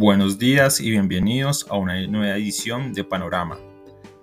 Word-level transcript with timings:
Buenos 0.00 0.38
días 0.38 0.80
y 0.80 0.92
bienvenidos 0.92 1.66
a 1.68 1.76
una 1.76 2.00
nueva 2.06 2.36
edición 2.36 2.92
de 2.92 3.02
Panorama. 3.02 3.58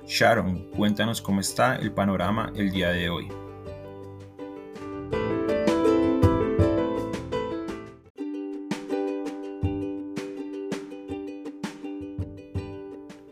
Sharon, 0.07 0.71
cuéntanos 0.71 1.21
cómo 1.21 1.41
está 1.41 1.75
el 1.75 1.91
panorama 1.91 2.53
el 2.55 2.71
día 2.71 2.91
de 2.91 3.09
hoy. 3.09 3.27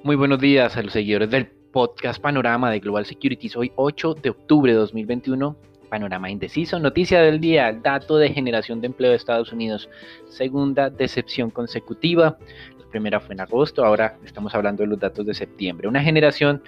Muy 0.04 0.18
buenos 0.18 0.42
días 0.42 0.76
a 0.76 0.84
los 0.84 0.92
seguidores 0.92 1.30
del 1.30 1.48
podcast 1.48 2.22
Panorama 2.22 2.70
de 2.72 2.82
Global 2.82 3.06
Securities. 3.06 3.56
Hoy 3.56 3.72
8 3.78 4.16
de 4.16 4.32
octubre 4.32 4.70
de 4.70 4.78
2021 4.80 5.56
panorama 5.94 6.28
indeciso. 6.28 6.80
Noticia 6.80 7.22
del 7.22 7.40
día, 7.40 7.72
dato 7.72 8.18
de 8.18 8.34
generación 8.34 8.82
de 8.82 8.88
empleo 8.88 9.12
de 9.12 9.18
Estados 9.18 9.54
Unidos. 9.54 9.88
Segunda 10.28 10.90
decepción 10.90 11.52
consecutiva. 11.52 12.36
La 12.80 12.86
primera 12.90 13.20
fue 13.20 13.36
en 13.36 13.42
agosto, 13.42 13.86
ahora 13.86 14.18
estamos 14.26 14.56
hablando 14.56 14.82
de 14.82 14.88
los 14.88 15.00
datos 15.00 15.24
de 15.24 15.36
septiembre. 15.36 15.88
Una 15.88 16.02
generación 16.02 16.64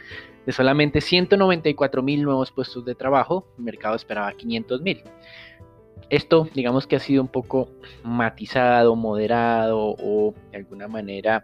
de 0.45 0.51
solamente 0.51 1.01
194 1.01 2.03
mil 2.03 2.21
nuevos 2.21 2.51
puestos 2.51 2.85
de 2.85 2.93
trabajo. 2.93 3.47
El 3.57 3.63
mercado 3.63 3.95
esperaba 3.95 4.31
500 4.31 4.81
mil. 4.81 5.01
Esto, 6.11 6.47
digamos 6.53 6.85
que 6.85 6.95
ha 6.95 6.99
sido 6.99 7.23
un 7.23 7.27
poco 7.27 7.71
matizado, 8.03 8.95
moderado 8.95 9.95
o 9.97 10.35
de 10.51 10.57
alguna 10.57 10.87
manera 10.87 11.43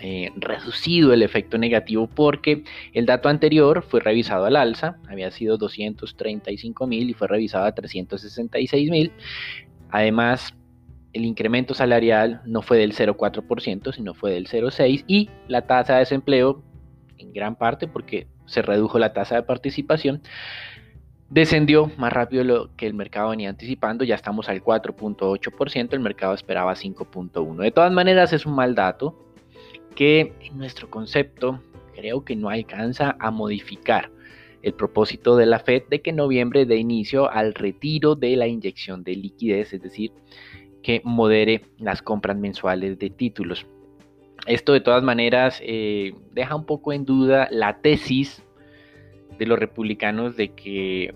eh, 0.00 0.30
reducido 0.36 1.12
el 1.12 1.22
efecto 1.22 1.58
negativo 1.58 2.06
porque 2.06 2.62
el 2.92 3.06
dato 3.06 3.28
anterior 3.28 3.82
fue 3.82 4.00
revisado 4.00 4.44
al 4.46 4.56
alza, 4.56 4.98
había 5.08 5.30
sido 5.30 5.58
235 5.58 6.86
mil 6.86 7.10
y 7.10 7.14
fue 7.14 7.26
revisado 7.26 7.64
a 7.64 7.72
366 7.72 8.90
mil. 8.90 9.12
Además, 9.90 10.54
el 11.12 11.24
incremento 11.24 11.74
salarial 11.74 12.42
no 12.44 12.62
fue 12.62 12.78
del 12.78 12.94
0,4%, 12.94 13.92
sino 13.92 14.14
fue 14.14 14.32
del 14.32 14.46
0,6% 14.46 15.04
y 15.06 15.30
la 15.48 15.66
tasa 15.66 15.94
de 15.94 16.00
desempleo, 16.00 16.62
en 17.16 17.32
gran 17.32 17.56
parte 17.56 17.88
porque 17.88 18.28
se 18.46 18.62
redujo 18.62 18.98
la 18.98 19.12
tasa 19.12 19.36
de 19.36 19.42
participación, 19.42 20.22
descendió 21.28 21.90
más 21.96 22.12
rápido 22.12 22.44
lo 22.44 22.76
que 22.76 22.86
el 22.86 22.94
mercado 22.94 23.30
venía 23.30 23.50
anticipando, 23.50 24.04
ya 24.04 24.14
estamos 24.14 24.48
al 24.48 24.62
4.8%, 24.62 25.92
el 25.92 26.00
mercado 26.00 26.34
esperaba 26.34 26.74
5.1%. 26.74 27.56
De 27.56 27.70
todas 27.70 27.92
maneras 27.92 28.32
es 28.32 28.46
un 28.46 28.54
mal 28.54 28.74
dato, 28.74 29.27
que 29.98 30.32
en 30.42 30.56
nuestro 30.56 30.88
concepto 30.88 31.60
creo 31.96 32.24
que 32.24 32.36
no 32.36 32.50
alcanza 32.50 33.16
a 33.18 33.32
modificar 33.32 34.12
el 34.62 34.72
propósito 34.72 35.36
de 35.36 35.44
la 35.44 35.58
Fed 35.58 35.82
de 35.90 36.02
que 36.02 36.12
noviembre 36.12 36.66
dé 36.66 36.76
inicio 36.76 37.28
al 37.28 37.52
retiro 37.52 38.14
de 38.14 38.36
la 38.36 38.46
inyección 38.46 39.02
de 39.02 39.16
liquidez, 39.16 39.72
es 39.72 39.82
decir, 39.82 40.12
que 40.84 41.02
modere 41.02 41.62
las 41.78 42.00
compras 42.00 42.36
mensuales 42.36 42.96
de 43.00 43.10
títulos. 43.10 43.66
Esto 44.46 44.72
de 44.72 44.80
todas 44.82 45.02
maneras 45.02 45.60
eh, 45.64 46.14
deja 46.30 46.54
un 46.54 46.64
poco 46.64 46.92
en 46.92 47.04
duda 47.04 47.48
la 47.50 47.80
tesis 47.80 48.44
de 49.36 49.46
los 49.46 49.58
republicanos 49.58 50.36
de 50.36 50.50
que 50.50 51.12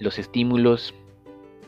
los 0.00 0.18
estímulos 0.18 0.94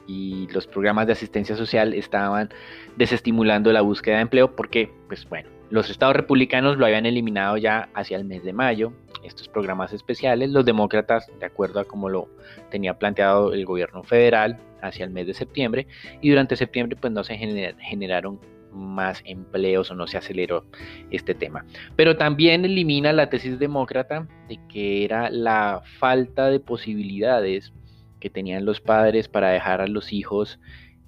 y 0.07 0.47
los 0.53 0.67
programas 0.67 1.07
de 1.07 1.15
asistencia 1.15 1.57
social 1.57 1.95
estaban 1.95 2.51
desestimulando 2.99 3.73
la 3.73 3.81
búsqueda 3.81 4.17
de 4.17 4.23
empleo 4.23 4.55
porque, 4.55 4.91
pues 5.09 5.27
bueno, 5.27 5.49
los 5.71 5.89
estados 5.89 6.17
republicanos 6.17 6.77
lo 6.77 6.87
habían 6.87 7.07
eliminado 7.07 7.57
ya 7.57 7.89
hacia 7.95 8.17
el 8.17 8.25
mes 8.25 8.43
de 8.45 8.53
mayo, 8.53 8.93
estos 9.23 9.49
programas 9.49 9.93
especiales. 9.93 10.51
Los 10.51 10.65
demócratas, 10.65 11.31
de 11.39 11.47
acuerdo 11.47 11.81
a 11.81 11.85
como 11.85 12.09
lo 12.09 12.29
tenía 12.71 12.99
planteado 12.99 13.53
el 13.53 13.65
gobierno 13.65 14.03
federal, 14.03 14.59
hacia 14.83 15.05
el 15.05 15.11
mes 15.11 15.27
de 15.27 15.35
septiembre. 15.35 15.87
Y 16.21 16.31
durante 16.31 16.57
septiembre 16.57 16.99
pues 17.01 17.13
no 17.13 17.23
se 17.23 17.37
generaron 17.37 18.41
más 18.73 19.23
empleos 19.25 19.91
o 19.91 19.95
no 19.95 20.07
se 20.07 20.19
aceleró 20.19 20.65
este 21.11 21.35
tema. 21.35 21.65
Pero 21.97 22.17
también 22.17 22.65
elimina 22.65 23.13
la 23.13 23.29
tesis 23.29 23.59
demócrata 23.59 24.27
de 24.49 24.59
que 24.69 25.05
era 25.05 25.31
la 25.31 25.83
falta 25.99 26.49
de 26.49 26.61
posibilidades 26.61 27.73
que 28.21 28.31
tenían 28.31 28.65
los 28.65 28.81
padres 28.81 29.29
para 29.29 29.51
dejar 29.51 29.81
a 29.81 29.87
los 29.87 30.13
hijos 30.13 30.61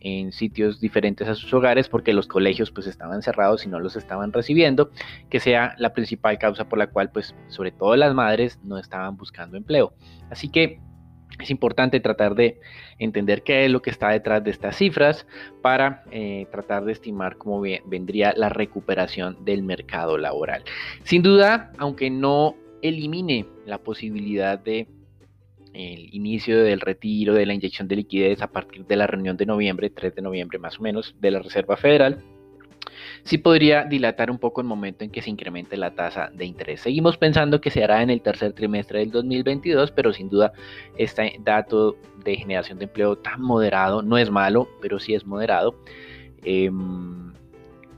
en 0.03 0.33
sitios 0.33 0.81
diferentes 0.81 1.29
a 1.29 1.35
sus 1.35 1.53
hogares 1.55 1.89
porque 1.89 2.13
los 2.13 2.27
colegios 2.27 2.71
pues 2.71 2.87
estaban 2.87 3.23
cerrados 3.23 3.65
y 3.65 3.69
no 3.69 3.79
los 3.79 3.97
estaban 3.97 4.33
recibiendo, 4.33 4.91
que 5.31 5.41
sea 5.41 5.75
la 5.79 5.93
principal 5.95 6.39
causa 6.39 6.69
por 6.69 6.79
la 6.79 6.89
cual 6.89 7.11
pues 7.11 7.35
sobre 7.49 7.71
todo 7.71 7.97
las 7.97 8.15
madres 8.15 8.59
no 8.65 8.79
estaban 8.79 9.17
buscando 9.17 9.57
empleo. 9.57 9.95
Así 10.31 10.49
que 10.49 10.81
es 11.39 11.51
importante 11.51 12.01
tratar 12.01 12.35
de 12.35 12.61
entender 12.99 13.43
qué 13.43 13.65
es 13.65 13.71
lo 13.71 13.81
que 13.83 13.91
está 13.91 14.11
detrás 14.11 14.45
de 14.45 14.51
estas 14.51 14.77
cifras 14.77 15.27
para 15.63 16.05
eh, 16.11 16.47
tratar 16.51 16.85
de 16.85 16.93
estimar 16.93 17.37
cómo 17.37 17.63
vendría 17.87 18.35
la 18.37 18.49
recuperación 18.49 19.45
del 19.45 19.63
mercado 19.63 20.19
laboral. 20.19 20.65
Sin 21.05 21.23
duda, 21.23 21.73
aunque 21.79 22.11
no 22.11 22.57
elimine 22.83 23.47
la 23.65 23.79
posibilidad 23.79 24.59
de 24.59 24.89
el 25.75 26.15
inicio 26.15 26.63
del 26.63 26.81
retiro 26.81 27.35
de 27.35 27.47
la 27.47 27.55
inyección 27.55 27.89
de 27.89 27.97
liquidez 27.97 28.43
a 28.43 28.49
partir 28.49 28.85
de 28.87 28.97
la 28.97 29.07
reunión 29.07 29.37
de 29.37 29.47
noviembre, 29.47 29.91
3 29.91 30.15
de 30.15 30.23
noviembre 30.23 30.59
más 30.59 30.79
o 30.79 30.83
menos, 30.83 31.15
de 31.21 31.31
la 31.31 31.39
Reserva 31.39 31.77
Federal, 31.77 32.23
sí 33.25 33.39
podría 33.39 33.85
dilatar 33.85 34.31
un 34.31 34.39
poco 34.39 34.61
el 34.61 34.67
momento 34.67 35.05
en 35.05 35.11
que 35.11 35.23
se 35.23 35.31
incremente 35.31 35.77
la 35.77 35.95
tasa 35.95 36.31
de 36.35 36.45
interés. 36.45 36.81
Seguimos 36.81 37.17
pensando 37.17 37.61
que 37.61 37.71
se 37.71 37.83
hará 37.83 38.03
en 38.03 38.11
el 38.11 38.21
tercer 38.21 38.53
trimestre 38.53 39.01
del 39.01 39.11
2022, 39.11 39.91
pero 39.93 40.13
sin 40.13 40.29
duda 40.29 40.53
este 40.97 41.37
dato 41.41 41.97
de 42.25 42.37
generación 42.37 42.79
de 42.79 42.85
empleo 42.85 43.17
tan 43.17 43.41
moderado, 43.41 44.03
no 44.03 44.19
es 44.19 44.31
malo, 44.31 44.69
pero 44.81 44.99
sí 44.99 45.15
es 45.15 45.27
moderado, 45.27 45.77
em, 46.45 47.33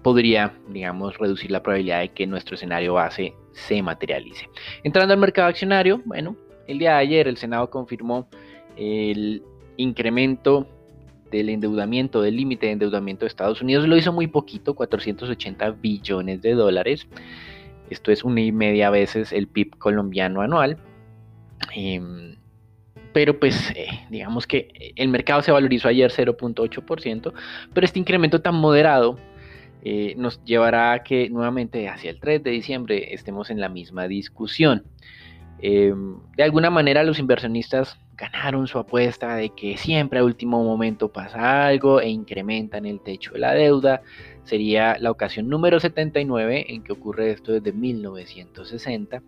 podría, 0.02 0.54
digamos, 0.68 1.16
reducir 1.18 1.50
la 1.50 1.62
probabilidad 1.62 2.00
de 2.00 2.08
que 2.10 2.26
nuestro 2.26 2.56
escenario 2.56 2.94
base 2.94 3.34
se 3.52 3.82
materialice. 3.82 4.48
Entrando 4.82 5.14
al 5.14 5.20
mercado 5.20 5.48
accionario, 5.48 6.02
bueno, 6.04 6.36
el 6.66 6.78
día 6.78 6.92
de 6.92 6.98
ayer 6.98 7.28
el 7.28 7.36
Senado 7.36 7.70
confirmó 7.70 8.28
el 8.76 9.42
incremento 9.76 10.66
del 11.30 11.48
endeudamiento, 11.48 12.22
del 12.22 12.36
límite 12.36 12.66
de 12.66 12.72
endeudamiento 12.72 13.24
de 13.24 13.28
Estados 13.28 13.60
Unidos. 13.60 13.88
Lo 13.88 13.96
hizo 13.96 14.12
muy 14.12 14.26
poquito, 14.26 14.74
480 14.74 15.70
billones 15.72 16.42
de 16.42 16.52
dólares. 16.52 17.06
Esto 17.90 18.12
es 18.12 18.24
una 18.24 18.40
y 18.40 18.52
media 18.52 18.90
veces 18.90 19.32
el 19.32 19.48
PIB 19.48 19.76
colombiano 19.78 20.40
anual. 20.40 20.78
Em, 21.74 22.36
pero 23.12 23.38
pues 23.38 23.70
eh, 23.76 23.86
digamos 24.10 24.46
que 24.46 24.92
el 24.96 25.08
mercado 25.08 25.42
se 25.42 25.52
valorizó 25.52 25.88
ayer 25.88 26.10
0.8%, 26.10 27.32
pero 27.72 27.84
este 27.84 27.98
incremento 27.98 28.40
tan 28.40 28.56
moderado 28.56 29.18
eh, 29.82 30.14
nos 30.16 30.42
llevará 30.44 30.92
a 30.92 31.02
que 31.02 31.28
nuevamente 31.30 31.88
hacia 31.88 32.10
el 32.10 32.18
3 32.18 32.42
de 32.42 32.50
diciembre 32.50 33.14
estemos 33.14 33.50
en 33.50 33.60
la 33.60 33.68
misma 33.68 34.08
discusión. 34.08 34.84
Em, 35.60 36.18
de 36.36 36.42
alguna 36.42 36.70
manera 36.70 37.04
los 37.04 37.18
inversionistas 37.18 37.98
ganaron 38.16 38.66
su 38.66 38.78
apuesta 38.78 39.36
de 39.36 39.50
que 39.50 39.76
siempre 39.76 40.18
a 40.18 40.24
último 40.24 40.62
momento 40.62 41.12
pasa 41.12 41.66
algo 41.66 42.00
e 42.00 42.08
incrementan 42.08 42.86
el 42.86 43.00
techo 43.00 43.32
de 43.32 43.40
la 43.40 43.54
deuda. 43.54 44.02
Sería 44.44 44.96
la 44.98 45.10
ocasión 45.10 45.48
número 45.48 45.80
79 45.80 46.66
en 46.68 46.82
que 46.82 46.92
ocurre 46.92 47.30
esto 47.30 47.52
desde 47.52 47.72
1960. 47.72 49.22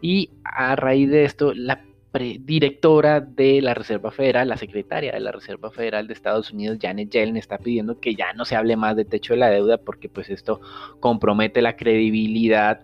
Y 0.00 0.30
a 0.44 0.76
raíz 0.76 1.10
de 1.10 1.24
esto, 1.24 1.54
la 1.54 1.82
directora 2.40 3.20
de 3.20 3.60
la 3.60 3.74
Reserva 3.74 4.10
Federal, 4.10 4.48
la 4.48 4.56
secretaria 4.56 5.12
de 5.12 5.20
la 5.20 5.30
Reserva 5.30 5.70
Federal 5.70 6.06
de 6.06 6.14
Estados 6.14 6.50
Unidos, 6.50 6.78
Janet 6.80 7.10
Yellen, 7.10 7.36
está 7.36 7.58
pidiendo 7.58 8.00
que 8.00 8.14
ya 8.14 8.32
no 8.32 8.44
se 8.44 8.56
hable 8.56 8.76
más 8.76 8.96
de 8.96 9.04
techo 9.04 9.34
de 9.34 9.40
la 9.40 9.50
deuda 9.50 9.78
porque 9.78 10.08
pues 10.08 10.30
esto 10.30 10.60
compromete 11.00 11.62
la 11.62 11.76
credibilidad 11.76 12.80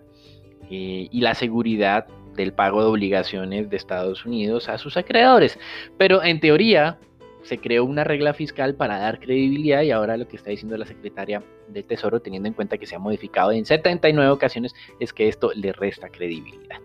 eh, 0.69 1.07
y 1.11 1.21
la 1.21 1.33
seguridad 1.33 2.07
del 2.35 2.53
pago 2.53 2.81
de 2.81 2.87
obligaciones 2.87 3.69
de 3.69 3.77
Estados 3.77 4.25
Unidos 4.25 4.69
a 4.69 4.77
sus 4.77 4.97
acreedores. 4.97 5.59
Pero 5.97 6.23
en 6.23 6.39
teoría 6.39 6.99
se 7.45 7.59
creó 7.59 7.85
una 7.85 8.03
regla 8.03 8.33
fiscal 8.33 8.75
para 8.75 8.97
dar 8.97 9.19
credibilidad 9.19 9.83
y 9.83 9.91
ahora 9.91 10.17
lo 10.17 10.27
que 10.27 10.35
está 10.35 10.49
diciendo 10.49 10.75
la 10.77 10.85
secretaria 10.85 11.43
del 11.67 11.85
Tesoro, 11.85 12.19
teniendo 12.19 12.47
en 12.47 12.53
cuenta 12.53 12.77
que 12.77 12.87
se 12.87 12.95
ha 12.95 12.99
modificado 12.99 13.51
en 13.51 13.65
79 13.65 14.31
ocasiones, 14.31 14.73
es 14.99 15.13
que 15.13 15.27
esto 15.27 15.51
le 15.53 15.71
resta 15.71 16.09
credibilidad. 16.09 16.79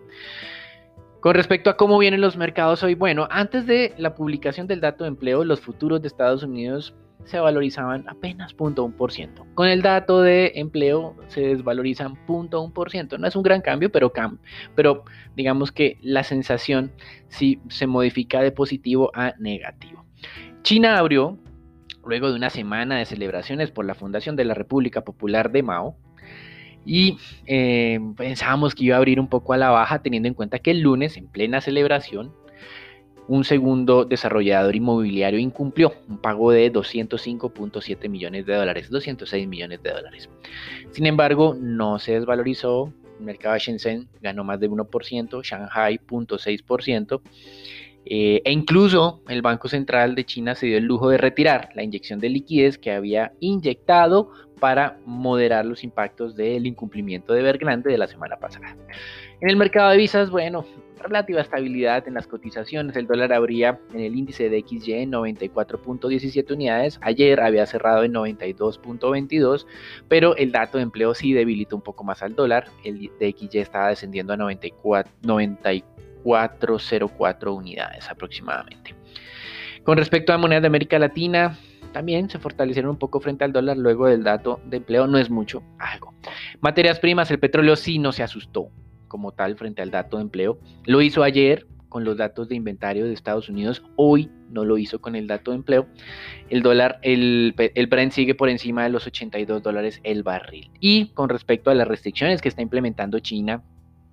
Con 1.19 1.35
respecto 1.35 1.69
a 1.69 1.77
cómo 1.77 1.99
vienen 1.99 2.21
los 2.21 2.37
mercados 2.37 2.81
hoy, 2.83 2.95
bueno, 2.95 3.27
antes 3.29 3.67
de 3.67 3.93
la 3.97 4.15
publicación 4.15 4.67
del 4.67 4.81
dato 4.81 5.03
de 5.03 5.09
empleo, 5.09 5.43
los 5.43 5.61
futuros 5.61 6.01
de 6.01 6.07
Estados 6.07 6.43
Unidos 6.43 6.95
se 7.25 7.39
valorizaban 7.39 8.07
apenas 8.07 8.55
0.1%. 8.55 9.53
Con 9.53 9.67
el 9.67 9.81
dato 9.81 10.21
de 10.21 10.53
empleo 10.55 11.15
se 11.27 11.41
desvalorizan 11.41 12.15
0.1%. 12.27 13.19
No 13.19 13.27
es 13.27 13.35
un 13.35 13.43
gran 13.43 13.61
cambio, 13.61 13.91
pero, 13.91 14.11
pero 14.75 15.03
digamos 15.35 15.71
que 15.71 15.97
la 16.01 16.23
sensación 16.23 16.91
sí 17.29 17.59
se 17.69 17.87
modifica 17.87 18.41
de 18.41 18.51
positivo 18.51 19.11
a 19.13 19.33
negativo. 19.39 20.05
China 20.63 20.97
abrió, 20.97 21.37
luego 22.05 22.29
de 22.29 22.35
una 22.35 22.49
semana 22.49 22.97
de 22.97 23.05
celebraciones 23.05 23.71
por 23.71 23.85
la 23.85 23.95
fundación 23.95 24.35
de 24.35 24.45
la 24.45 24.53
República 24.53 25.01
Popular 25.01 25.51
de 25.51 25.63
Mao, 25.63 25.95
y 26.85 27.17
eh, 27.45 27.99
pensábamos 28.17 28.73
que 28.73 28.85
iba 28.85 28.95
a 28.95 28.97
abrir 28.97 29.19
un 29.19 29.27
poco 29.27 29.53
a 29.53 29.57
la 29.57 29.69
baja, 29.69 30.01
teniendo 30.01 30.27
en 30.27 30.33
cuenta 30.33 30.59
que 30.59 30.71
el 30.71 30.81
lunes, 30.81 31.15
en 31.17 31.27
plena 31.27 31.61
celebración, 31.61 32.33
un 33.31 33.45
segundo 33.45 34.03
desarrollador 34.03 34.75
inmobiliario 34.75 35.39
incumplió 35.39 35.93
un 36.09 36.17
pago 36.17 36.51
de 36.51 36.69
205.7 36.69 38.09
millones 38.09 38.45
de 38.45 38.55
dólares, 38.55 38.89
206 38.89 39.47
millones 39.47 39.81
de 39.81 39.89
dólares. 39.89 40.29
Sin 40.91 41.05
embargo, 41.05 41.55
no 41.57 41.97
se 41.97 42.11
desvalorizó, 42.11 42.91
el 43.19 43.25
mercado 43.25 43.53
de 43.53 43.61
Shenzhen 43.61 44.09
ganó 44.19 44.43
más 44.43 44.59
de 44.59 44.69
1%, 44.69 45.43
Shanghai 45.43 45.97
0.6%, 46.05 47.21
eh, 48.05 48.41
e 48.43 48.51
incluso 48.51 49.21
el 49.27 49.41
Banco 49.41 49.67
Central 49.67 50.15
de 50.15 50.25
China 50.25 50.55
se 50.55 50.67
dio 50.67 50.77
el 50.77 50.85
lujo 50.85 51.09
de 51.09 51.17
retirar 51.17 51.69
la 51.75 51.83
inyección 51.83 52.19
de 52.19 52.29
liquidez 52.29 52.77
que 52.77 52.91
había 52.91 53.33
inyectado 53.39 54.31
para 54.59 54.99
moderar 55.05 55.65
los 55.65 55.83
impactos 55.83 56.35
del 56.35 56.67
incumplimiento 56.67 57.33
de 57.33 57.41
Evergrande 57.41 57.91
de 57.91 57.97
la 57.97 58.07
semana 58.07 58.37
pasada. 58.37 58.75
En 59.39 59.49
el 59.49 59.57
mercado 59.57 59.89
de 59.89 59.97
visas, 59.97 60.29
bueno, 60.29 60.65
relativa 61.01 61.41
estabilidad 61.41 62.07
en 62.07 62.13
las 62.13 62.27
cotizaciones. 62.27 62.95
El 62.95 63.07
dólar 63.07 63.33
habría 63.33 63.79
en 63.93 64.01
el 64.01 64.15
índice 64.15 64.49
de 64.49 64.63
XY 64.67 64.93
en 64.93 65.11
94.17 65.11 66.53
unidades. 66.53 66.99
Ayer 67.01 67.39
había 67.41 67.65
cerrado 67.65 68.03
en 68.03 68.13
92.22, 68.13 69.65
pero 70.07 70.35
el 70.35 70.51
dato 70.51 70.77
de 70.77 70.83
empleo 70.83 71.13
sí 71.13 71.33
debilitó 71.33 71.75
un 71.75 71.81
poco 71.81 72.03
más 72.03 72.21
al 72.21 72.35
dólar. 72.35 72.67
El 72.83 73.09
de 73.19 73.35
XY 73.37 73.59
estaba 73.59 73.89
descendiendo 73.89 74.33
a 74.33 74.37
94, 74.37 75.11
94.04 76.23 77.55
unidades 77.55 78.09
aproximadamente. 78.09 78.95
Con 79.83 79.97
respecto 79.97 80.31
a 80.31 80.37
monedas 80.37 80.61
de 80.61 80.67
América 80.67 80.99
Latina, 80.99 81.57
también 81.91 82.29
se 82.29 82.39
fortalecieron 82.39 82.91
un 82.91 82.97
poco 82.97 83.19
frente 83.19 83.43
al 83.43 83.51
dólar 83.51 83.77
luego 83.77 84.07
del 84.07 84.23
dato 84.23 84.61
de 84.65 84.77
empleo, 84.77 85.07
no 85.07 85.17
es 85.17 85.29
mucho, 85.29 85.63
algo. 85.79 86.13
Materias 86.61 86.99
primas, 86.99 87.31
el 87.31 87.39
petróleo 87.39 87.75
sí 87.75 87.99
no 87.99 88.11
se 88.11 88.23
asustó, 88.23 88.69
como 89.07 89.31
tal 89.31 89.57
frente 89.57 89.81
al 89.81 89.91
dato 89.91 90.17
de 90.17 90.23
empleo. 90.23 90.59
Lo 90.85 91.01
hizo 91.01 91.23
ayer 91.23 91.67
con 91.89 92.05
los 92.05 92.15
datos 92.15 92.47
de 92.47 92.55
inventario 92.55 93.05
de 93.05 93.13
Estados 93.13 93.49
Unidos, 93.49 93.83
hoy 93.97 94.29
no 94.49 94.63
lo 94.63 94.77
hizo 94.77 95.01
con 95.01 95.15
el 95.15 95.27
dato 95.27 95.51
de 95.51 95.57
empleo. 95.57 95.87
El 96.49 96.61
dólar, 96.61 96.99
el, 97.01 97.53
el 97.57 97.87
Brent 97.87 98.13
sigue 98.13 98.33
por 98.33 98.49
encima 98.49 98.83
de 98.83 98.89
los 98.89 99.07
82 99.07 99.61
dólares 99.61 99.99
el 100.03 100.23
barril. 100.23 100.71
Y 100.79 101.07
con 101.07 101.27
respecto 101.27 101.69
a 101.69 101.75
las 101.75 101.87
restricciones 101.87 102.41
que 102.41 102.47
está 102.47 102.61
implementando 102.61 103.19
China 103.19 103.63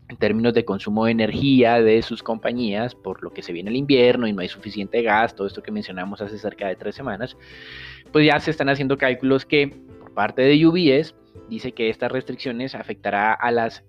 en 0.09 0.17
términos 0.17 0.55
de 0.55 0.65
consumo 0.65 1.05
de 1.05 1.13
energía 1.13 1.83
de 1.83 2.01
sus 2.03 2.23
compañías, 2.23 2.95
por 2.95 3.23
lo 3.23 3.31
que 3.31 3.43
se 3.43 3.53
viene 3.53 3.71
el 3.71 3.77
invierno 3.77 4.27
y 4.27 4.33
no 4.33 4.41
hay 4.41 4.49
suficiente 4.49 5.03
gas, 5.03 5.35
todo 5.35 5.47
esto 5.47 5.63
que 5.63 5.71
mencionamos 5.71 6.21
hace 6.23 6.39
cerca 6.39 6.67
de 6.69 6.77
tres 6.77 6.95
semanas, 6.95 7.37
pues 8.13 8.27
ya 8.27 8.41
se 8.41 8.51
están 8.51 8.69
haciendo 8.69 8.97
cálculos 8.97 9.45
que 9.45 9.69
por 9.69 10.15
parte 10.15 10.43
de 10.43 10.67
UBS 10.67 11.15
dice 11.49 11.73
que 11.73 11.91
estas 11.91 12.11
restricciones 12.11 12.75
afectará 12.75 13.33
a 13.33 13.51
las 13.51 13.85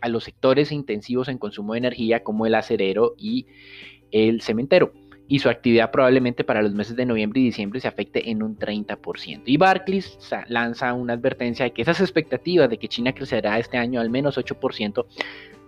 a 0.00 0.08
los 0.08 0.24
sectores 0.24 0.72
intensivos 0.72 1.28
en 1.28 1.36
consumo 1.36 1.74
de 1.74 1.78
energía 1.80 2.24
como 2.24 2.46
el 2.46 2.54
acerero 2.54 3.14
y 3.18 3.46
el 4.10 4.40
cementero. 4.40 4.92
Y 5.30 5.38
su 5.38 5.48
actividad 5.48 5.92
probablemente 5.92 6.42
para 6.42 6.60
los 6.60 6.74
meses 6.74 6.96
de 6.96 7.06
noviembre 7.06 7.40
y 7.40 7.44
diciembre 7.44 7.78
se 7.78 7.86
afecte 7.86 8.30
en 8.30 8.42
un 8.42 8.58
30%. 8.58 9.42
Y 9.46 9.56
Barclays 9.56 10.18
lanza 10.48 10.92
una 10.92 11.12
advertencia 11.12 11.64
de 11.64 11.70
que 11.70 11.82
esas 11.82 12.00
expectativas 12.00 12.68
de 12.68 12.78
que 12.78 12.88
China 12.88 13.14
crecerá 13.14 13.58
este 13.58 13.78
año 13.78 14.00
al 14.00 14.10
menos 14.10 14.36
8% 14.36 15.06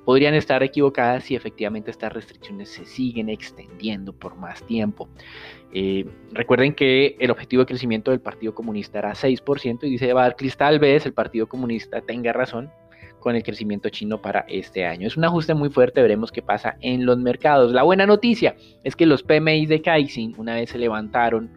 podrían 0.04 0.34
estar 0.34 0.64
equivocadas 0.64 1.24
si 1.24 1.36
efectivamente 1.36 1.92
estas 1.92 2.12
restricciones 2.12 2.70
se 2.70 2.84
siguen 2.84 3.28
extendiendo 3.28 4.12
por 4.12 4.36
más 4.36 4.66
tiempo. 4.66 5.08
Eh, 5.72 6.04
recuerden 6.32 6.74
que 6.74 7.16
el 7.20 7.30
objetivo 7.30 7.62
de 7.62 7.66
crecimiento 7.66 8.10
del 8.10 8.20
Partido 8.20 8.52
Comunista 8.54 8.98
era 8.98 9.12
6% 9.14 9.84
y 9.84 9.90
dice 9.90 10.12
Barclays 10.12 10.56
tal 10.56 10.78
vez 10.78 11.06
el 11.06 11.12
Partido 11.12 11.46
Comunista 11.48 12.00
tenga 12.00 12.32
razón 12.32 12.70
con 13.22 13.36
el 13.36 13.42
crecimiento 13.42 13.88
chino 13.88 14.20
para 14.20 14.44
este 14.48 14.84
año. 14.84 15.06
Es 15.06 15.16
un 15.16 15.24
ajuste 15.24 15.54
muy 15.54 15.70
fuerte, 15.70 16.02
veremos 16.02 16.32
qué 16.32 16.42
pasa 16.42 16.76
en 16.80 17.06
los 17.06 17.16
mercados. 17.16 17.72
La 17.72 17.84
buena 17.84 18.04
noticia 18.04 18.56
es 18.84 18.96
que 18.96 19.06
los 19.06 19.22
PMI 19.22 19.66
de 19.66 19.80
Caixin, 19.80 20.34
una 20.36 20.56
vez 20.56 20.70
se 20.70 20.78
levantaron 20.78 21.50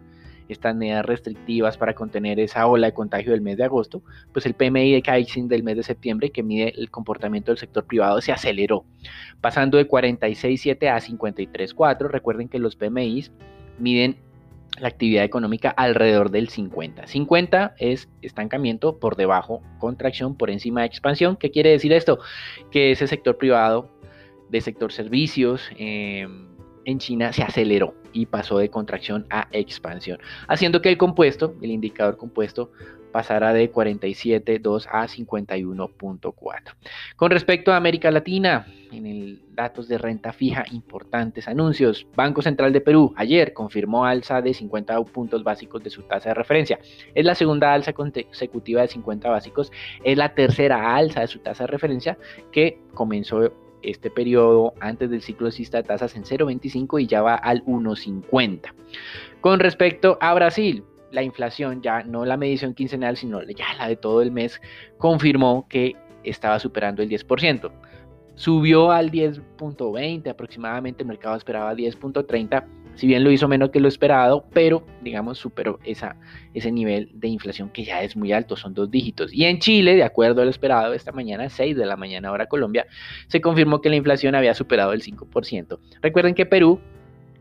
estas 0.48 0.76
medidas 0.76 1.04
restrictivas 1.04 1.76
para 1.76 1.94
contener 1.94 2.38
esa 2.38 2.66
ola 2.68 2.86
de 2.86 2.94
contagio 2.94 3.32
del 3.32 3.40
mes 3.40 3.56
de 3.56 3.64
agosto, 3.64 4.02
pues 4.32 4.46
el 4.46 4.54
PMI 4.54 4.92
de 4.92 5.02
Caixin 5.02 5.48
del 5.48 5.64
mes 5.64 5.76
de 5.76 5.82
septiembre, 5.82 6.30
que 6.30 6.44
mide 6.44 6.72
el 6.76 6.88
comportamiento 6.90 7.50
del 7.50 7.58
sector 7.58 7.84
privado, 7.84 8.20
se 8.20 8.30
aceleró, 8.30 8.84
pasando 9.40 9.76
de 9.76 9.88
46.7 9.88 10.88
a 10.88 11.00
53.4. 11.00 12.08
Recuerden 12.08 12.48
que 12.48 12.60
los 12.60 12.76
PMIs 12.76 13.32
miden 13.78 14.18
la 14.78 14.88
actividad 14.88 15.24
económica 15.24 15.70
alrededor 15.70 16.30
del 16.30 16.48
50. 16.48 17.06
50 17.06 17.74
es 17.78 18.08
estancamiento 18.22 18.98
por 18.98 19.16
debajo, 19.16 19.62
contracción 19.78 20.36
por 20.36 20.50
encima 20.50 20.80
de 20.80 20.86
expansión. 20.86 21.36
¿Qué 21.36 21.50
quiere 21.50 21.70
decir 21.70 21.92
esto? 21.92 22.18
Que 22.70 22.92
ese 22.92 23.06
sector 23.06 23.36
privado 23.38 23.90
de 24.48 24.60
sector 24.60 24.92
servicios 24.92 25.70
em, 25.76 26.55
en 26.86 26.98
China 26.98 27.32
se 27.32 27.42
aceleró 27.42 27.94
y 28.12 28.24
pasó 28.24 28.58
de 28.58 28.70
contracción 28.70 29.26
a 29.28 29.48
expansión, 29.52 30.18
haciendo 30.48 30.80
que 30.80 30.88
el 30.88 30.96
compuesto, 30.96 31.54
el 31.60 31.70
indicador 31.70 32.16
compuesto, 32.16 32.70
pasará 33.12 33.52
de 33.52 33.70
47.2 33.70 34.86
a 34.90 35.06
51.4. 35.06 36.32
Con 37.16 37.30
respecto 37.30 37.72
a 37.72 37.76
América 37.76 38.10
Latina, 38.10 38.66
en 38.92 39.06
el 39.06 39.46
datos 39.56 39.88
de 39.88 39.98
renta 39.98 40.32
fija 40.32 40.64
importantes 40.70 41.48
anuncios. 41.48 42.06
Banco 42.14 42.42
Central 42.42 42.72
de 42.72 42.80
Perú 42.80 43.14
ayer 43.16 43.52
confirmó 43.52 44.04
alza 44.04 44.42
de 44.42 44.54
50 44.54 45.02
puntos 45.04 45.42
básicos 45.42 45.82
de 45.82 45.90
su 45.90 46.02
tasa 46.02 46.28
de 46.28 46.34
referencia. 46.34 46.78
Es 47.14 47.24
la 47.24 47.34
segunda 47.34 47.72
alza 47.72 47.92
consecutiva 47.92 48.82
de 48.82 48.88
50 48.88 49.28
básicos, 49.30 49.72
es 50.04 50.16
la 50.16 50.34
tercera 50.34 50.94
alza 50.94 51.20
de 51.20 51.26
su 51.26 51.40
tasa 51.40 51.64
de 51.64 51.68
referencia 51.68 52.18
que 52.52 52.80
comenzó 52.94 53.50
este 53.82 54.10
periodo 54.10 54.74
antes 54.80 55.10
del 55.10 55.22
ciclo 55.22 55.50
de 55.50 55.82
tasas 55.82 56.16
en 56.16 56.24
0.25 56.24 57.02
y 57.02 57.06
ya 57.06 57.22
va 57.22 57.34
al 57.34 57.64
1.50. 57.64 58.72
Con 59.40 59.60
respecto 59.60 60.18
a 60.20 60.34
Brasil, 60.34 60.84
la 61.10 61.22
inflación, 61.22 61.82
ya 61.82 62.02
no 62.02 62.24
la 62.24 62.36
medición 62.36 62.74
quincenal, 62.74 63.16
sino 63.16 63.42
ya 63.42 63.74
la 63.78 63.88
de 63.88 63.96
todo 63.96 64.22
el 64.22 64.30
mes, 64.30 64.60
confirmó 64.98 65.66
que 65.68 65.96
estaba 66.24 66.58
superando 66.58 67.02
el 67.02 67.08
10%. 67.08 67.70
Subió 68.34 68.90
al 68.90 69.10
10.20 69.10 70.28
aproximadamente, 70.28 71.02
el 71.02 71.08
mercado 71.08 71.36
esperaba 71.36 71.74
10.30, 71.74 72.64
si 72.96 73.06
bien 73.06 73.22
lo 73.22 73.30
hizo 73.30 73.46
menos 73.48 73.70
que 73.70 73.80
lo 73.80 73.88
esperado, 73.88 74.44
pero 74.52 74.84
digamos 75.02 75.38
superó 75.38 75.78
esa, 75.84 76.16
ese 76.54 76.72
nivel 76.72 77.10
de 77.14 77.28
inflación 77.28 77.70
que 77.70 77.84
ya 77.84 78.02
es 78.02 78.16
muy 78.16 78.32
alto, 78.32 78.56
son 78.56 78.74
dos 78.74 78.90
dígitos. 78.90 79.32
Y 79.32 79.44
en 79.44 79.58
Chile, 79.60 79.94
de 79.94 80.02
acuerdo 80.02 80.42
al 80.42 80.48
esperado, 80.48 80.92
esta 80.94 81.12
mañana, 81.12 81.48
6 81.48 81.76
de 81.76 81.86
la 81.86 81.96
mañana 81.96 82.32
hora 82.32 82.46
Colombia, 82.46 82.86
se 83.28 83.40
confirmó 83.40 83.80
que 83.80 83.90
la 83.90 83.96
inflación 83.96 84.34
había 84.34 84.54
superado 84.54 84.92
el 84.92 85.02
5%. 85.02 85.78
Recuerden 86.02 86.34
que 86.34 86.46
Perú 86.46 86.80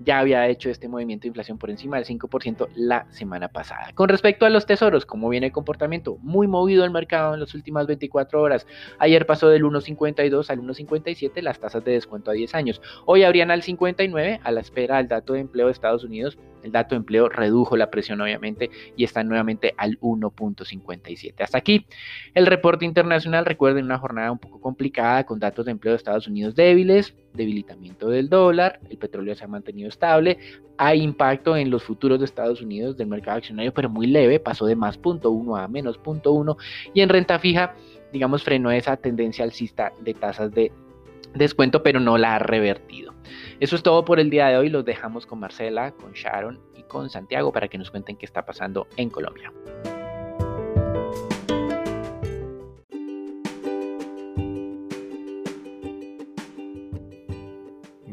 ya 0.03 0.19
había 0.19 0.47
hecho 0.47 0.69
este 0.69 0.87
movimiento 0.87 1.23
de 1.23 1.29
inflación 1.29 1.57
por 1.57 1.69
encima 1.69 1.97
del 1.97 2.05
5% 2.05 2.67
la 2.75 3.05
semana 3.11 3.47
pasada. 3.47 3.91
Con 3.93 4.09
respecto 4.09 4.45
a 4.45 4.49
los 4.49 4.65
tesoros, 4.65 5.05
¿cómo 5.05 5.29
viene 5.29 5.47
el 5.47 5.51
comportamiento? 5.51 6.17
Muy 6.21 6.47
movido 6.47 6.83
el 6.83 6.91
mercado 6.91 7.33
en 7.33 7.39
las 7.39 7.53
últimas 7.53 7.87
24 7.87 8.41
horas. 8.41 8.67
Ayer 8.99 9.25
pasó 9.25 9.49
del 9.49 9.63
1.52 9.63 10.49
al 10.49 10.59
1.57 10.59 11.41
las 11.41 11.59
tasas 11.59 11.83
de 11.83 11.91
descuento 11.91 12.31
a 12.31 12.33
10 12.33 12.55
años. 12.55 12.81
Hoy 13.05 13.23
habrían 13.23 13.51
al 13.51 13.63
59 13.63 14.39
a 14.43 14.51
la 14.51 14.61
espera 14.61 14.97
del 14.97 15.07
dato 15.07 15.33
de 15.33 15.39
empleo 15.39 15.67
de 15.67 15.71
Estados 15.71 16.03
Unidos. 16.03 16.37
El 16.65 16.71
dato 16.71 16.95
de 16.95 16.97
empleo 16.97 17.29
redujo 17.29 17.77
la 17.77 17.91
presión 17.91 18.19
obviamente 18.21 18.71
y 18.97 19.03
está 19.03 19.23
nuevamente 19.23 19.75
al 19.77 19.99
1.57. 19.99 21.35
Hasta 21.39 21.59
aquí 21.59 21.85
el 22.33 22.47
reporte 22.47 22.85
internacional. 22.85 23.45
Recuerden 23.45 23.85
una 23.85 23.99
jornada 23.99 24.31
un 24.31 24.39
poco 24.39 24.59
complicada 24.59 25.25
con 25.25 25.39
datos 25.39 25.65
de 25.65 25.71
empleo 25.71 25.93
de 25.93 25.97
Estados 25.97 26.27
Unidos 26.27 26.55
débiles, 26.55 27.15
debilitamiento 27.33 28.09
del 28.09 28.29
dólar, 28.29 28.79
el 28.89 28.97
petróleo 28.97 29.35
se 29.35 29.43
ha 29.43 29.47
mantenido 29.47 29.89
estable, 29.89 30.39
hay 30.77 31.01
impacto 31.01 31.55
en 31.55 31.69
los 31.69 31.83
futuros 31.83 32.19
de 32.19 32.25
Estados 32.25 32.61
Unidos 32.61 32.97
del 32.97 33.07
mercado 33.07 33.37
accionario, 33.37 33.73
pero 33.73 33.89
muy 33.89 34.07
leve, 34.07 34.39
pasó 34.39 34.65
de 34.65 34.75
más 34.75 34.99
0.1 34.99 35.63
a 35.63 35.67
menos 35.67 35.99
0.1 36.01 36.57
y 36.93 37.01
en 37.01 37.09
renta 37.09 37.37
fija, 37.37 37.75
digamos, 38.11 38.43
frenó 38.43 38.71
esa 38.71 38.97
tendencia 38.97 39.45
alcista 39.45 39.93
de 40.01 40.13
tasas 40.15 40.51
de 40.51 40.71
descuento, 41.35 41.83
pero 41.83 41.99
no 41.99 42.17
la 42.17 42.35
ha 42.35 42.39
revertido. 42.39 43.13
Eso 43.59 43.77
es 43.77 43.83
todo 43.83 44.03
por 44.03 44.19
el 44.19 44.29
día 44.29 44.47
de 44.47 44.57
hoy, 44.57 44.69
los 44.69 44.83
dejamos 44.83 45.25
con 45.25 45.39
Marcela, 45.39 45.91
con 45.91 46.11
Sharon 46.11 46.59
y 46.75 46.83
con 46.83 47.09
Santiago 47.09 47.53
para 47.53 47.69
que 47.69 47.77
nos 47.77 47.89
cuenten 47.89 48.17
qué 48.17 48.25
está 48.25 48.45
pasando 48.45 48.87
en 48.97 49.09
Colombia. 49.09 49.53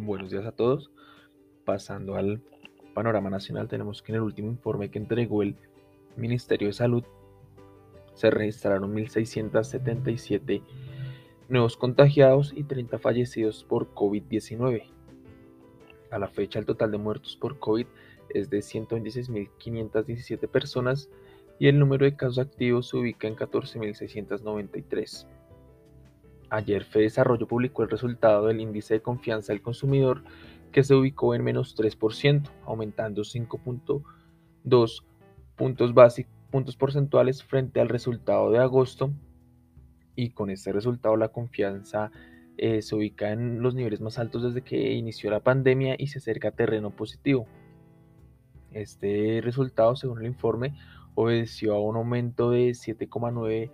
buenos 0.04 0.30
días 0.30 0.44
a 0.44 0.52
todos. 0.52 0.90
Pasando 1.64 2.16
al 2.16 2.42
panorama 2.94 3.30
nacional, 3.30 3.66
tenemos 3.66 4.02
que 4.02 4.12
en 4.12 4.16
el 4.16 4.22
último 4.22 4.50
informe 4.50 4.90
que 4.90 4.98
entregó 4.98 5.42
el 5.42 5.56
Ministerio 6.16 6.68
de 6.68 6.74
Salud 6.74 7.04
se 8.14 8.30
registraron 8.30 8.94
1.677 8.94 10.62
nuevos 11.48 11.76
contagiados 11.76 12.52
y 12.54 12.64
30 12.64 12.98
fallecidos 12.98 13.64
por 13.64 13.94
COVID-19. 13.94 14.84
A 16.12 16.18
la 16.18 16.28
fecha, 16.28 16.60
el 16.60 16.66
total 16.66 16.92
de 16.92 16.98
muertos 16.98 17.36
por 17.36 17.58
COVID 17.58 17.86
es 18.28 18.48
de 18.50 18.58
126.517 18.58 20.48
personas 20.48 21.10
y 21.58 21.66
el 21.68 21.78
número 21.78 22.04
de 22.04 22.14
casos 22.14 22.38
activos 22.38 22.88
se 22.88 22.98
ubica 22.98 23.26
en 23.26 23.34
14.693. 23.34 25.26
Ayer 26.50 26.84
Fede 26.84 27.04
Desarrollo 27.04 27.48
publicó 27.48 27.82
el 27.82 27.90
resultado 27.90 28.46
del 28.46 28.60
índice 28.60 28.94
de 28.94 29.02
confianza 29.02 29.52
del 29.52 29.62
consumidor 29.62 30.22
que 30.70 30.84
se 30.84 30.94
ubicó 30.94 31.34
en 31.34 31.42
menos 31.42 31.76
3%, 31.76 32.48
aumentando 32.66 33.22
5.2 33.22 35.04
puntos 35.56 35.94
básicos 35.94 36.42
puntos 36.52 36.76
porcentuales 36.76 37.42
frente 37.42 37.80
al 37.80 37.88
resultado 37.88 38.52
de 38.52 38.58
agosto 38.58 39.10
y 40.14 40.30
con 40.30 40.50
este 40.50 40.70
resultado 40.70 41.16
la 41.16 41.28
confianza 41.28 42.12
eh, 42.58 42.82
se 42.82 42.94
ubica 42.94 43.32
en 43.32 43.62
los 43.62 43.74
niveles 43.74 44.00
más 44.00 44.18
altos 44.18 44.42
desde 44.42 44.62
que 44.62 44.92
inició 44.92 45.30
la 45.30 45.40
pandemia 45.40 45.96
y 45.98 46.08
se 46.08 46.18
acerca 46.18 46.48
a 46.48 46.52
terreno 46.52 46.90
positivo. 46.90 47.46
Este 48.70 49.40
resultado, 49.42 49.96
según 49.96 50.20
el 50.20 50.26
informe, 50.26 50.74
obedeció 51.14 51.74
a 51.74 51.80
un 51.80 51.96
aumento 51.96 52.50
de 52.50 52.70
7,9 52.70 53.70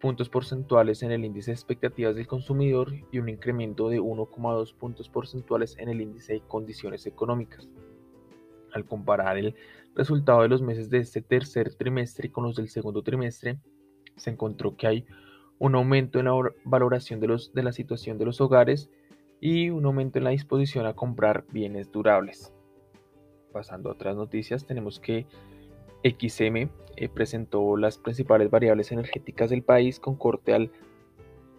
puntos 0.00 0.30
porcentuales 0.30 1.02
en 1.02 1.12
el 1.12 1.24
índice 1.24 1.50
de 1.50 1.56
expectativas 1.56 2.16
del 2.16 2.26
consumidor 2.26 2.92
y 3.12 3.18
un 3.18 3.28
incremento 3.28 3.88
de 3.90 4.00
1,2 4.00 4.74
puntos 4.74 5.08
porcentuales 5.08 5.76
en 5.78 5.90
el 5.90 6.00
índice 6.00 6.34
de 6.34 6.40
condiciones 6.40 7.06
económicas. 7.06 7.68
Al 8.72 8.86
comparar 8.86 9.36
el 9.36 9.54
resultado 9.94 10.42
de 10.42 10.48
los 10.48 10.62
meses 10.62 10.88
de 10.88 10.98
este 10.98 11.20
tercer 11.20 11.74
trimestre 11.74 12.30
con 12.30 12.44
los 12.44 12.56
del 12.56 12.70
segundo 12.70 13.02
trimestre, 13.02 13.58
se 14.16 14.30
encontró 14.30 14.76
que 14.76 14.86
hay 14.86 15.06
un 15.60 15.74
aumento 15.74 16.18
en 16.18 16.24
la 16.24 16.32
valoración 16.64 17.20
de, 17.20 17.28
los, 17.28 17.52
de 17.52 17.62
la 17.62 17.72
situación 17.72 18.16
de 18.18 18.24
los 18.24 18.40
hogares 18.40 18.90
y 19.40 19.68
un 19.68 19.84
aumento 19.84 20.18
en 20.18 20.24
la 20.24 20.30
disposición 20.30 20.86
a 20.86 20.94
comprar 20.94 21.44
bienes 21.52 21.92
durables. 21.92 22.52
Pasando 23.52 23.90
a 23.90 23.92
otras 23.92 24.16
noticias, 24.16 24.64
tenemos 24.64 24.98
que 24.98 25.26
XM 26.02 26.70
eh, 26.96 27.08
presentó 27.12 27.76
las 27.76 27.98
principales 27.98 28.50
variables 28.50 28.90
energéticas 28.90 29.50
del 29.50 29.62
país 29.62 30.00
con 30.00 30.16
corte 30.16 30.54
al 30.54 30.70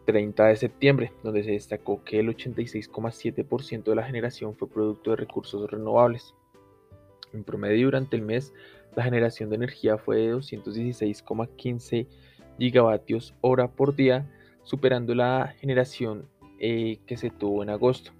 30 0.07 0.47
de 0.47 0.55
septiembre, 0.55 1.11
donde 1.23 1.43
se 1.43 1.51
destacó 1.51 2.03
que 2.03 2.19
el 2.19 2.29
86,7% 2.29 3.83
de 3.83 3.95
la 3.95 4.03
generación 4.03 4.55
fue 4.55 4.67
producto 4.67 5.11
de 5.11 5.17
recursos 5.17 5.69
renovables. 5.69 6.33
En 7.33 7.43
promedio, 7.43 7.85
durante 7.85 8.15
el 8.15 8.23
mes, 8.23 8.51
la 8.95 9.03
generación 9.03 9.49
de 9.49 9.57
energía 9.57 9.99
fue 9.99 10.17
de 10.17 10.35
216,15 10.35 12.07
gigavatios 12.61 13.33
hora 13.41 13.67
por 13.69 13.95
día, 13.95 14.29
superando 14.61 15.15
la 15.15 15.55
generación 15.59 16.29
eh, 16.59 16.99
que 17.07 17.17
se 17.17 17.31
tuvo 17.31 17.63
en 17.63 17.71
agosto. 17.71 18.11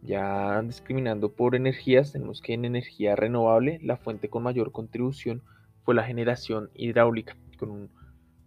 Ya 0.00 0.62
discriminando 0.62 1.30
por 1.30 1.54
energías, 1.54 2.12
tenemos 2.12 2.40
que 2.40 2.54
en 2.54 2.64
energía 2.64 3.16
renovable 3.16 3.78
la 3.82 3.98
fuente 3.98 4.30
con 4.30 4.44
mayor 4.44 4.72
contribución 4.72 5.42
fue 5.84 5.94
la 5.94 6.04
generación 6.04 6.70
hidráulica, 6.74 7.36
con 7.58 7.70
un 7.70 7.90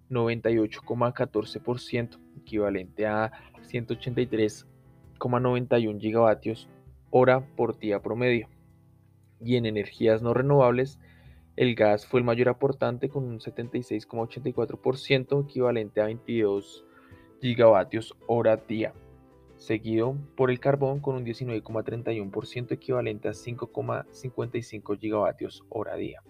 98,14%, 0.09 2.17
equivalente 2.39 3.05
a 3.05 3.31
183,91 3.71 5.99
gigavatios 5.99 6.67
hora 7.11 7.45
por 7.55 7.77
día 7.77 8.01
promedio. 8.01 8.47
Y 9.39 9.57
en 9.57 9.67
energías 9.67 10.23
no 10.23 10.33
renovables, 10.33 10.97
el 11.55 11.75
gas 11.75 12.07
fue 12.07 12.19
el 12.19 12.25
mayor 12.25 12.49
aportante 12.49 13.09
con 13.09 13.25
un 13.25 13.39
76,84%, 13.39 15.43
equivalente 15.43 16.01
a 16.01 16.05
22 16.05 16.83
gigavatios 17.41 18.15
hora 18.25 18.57
día, 18.57 18.95
seguido 19.57 20.17
por 20.35 20.49
el 20.49 20.59
carbón 20.59 20.99
con 20.99 21.15
un 21.15 21.23
19,31%, 21.25 22.71
equivalente 22.71 23.27
a 23.27 23.33
5,55 23.33 24.99
gigavatios 24.99 25.63
hora 25.69 25.95
día. 25.95 26.23